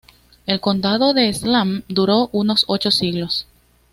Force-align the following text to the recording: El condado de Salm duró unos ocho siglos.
El 0.47 0.59
condado 0.59 1.13
de 1.13 1.31
Salm 1.31 1.83
duró 1.87 2.29
unos 2.31 2.65
ocho 2.67 2.89
siglos. 2.89 3.45